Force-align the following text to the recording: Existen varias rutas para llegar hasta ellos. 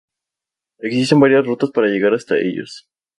Existen 0.79 1.19
varias 1.19 1.45
rutas 1.45 1.69
para 1.69 1.85
llegar 1.89 2.15
hasta 2.15 2.35
ellos. 2.39 2.87